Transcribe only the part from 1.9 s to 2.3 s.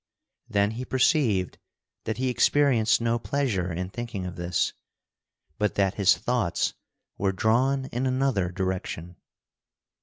that he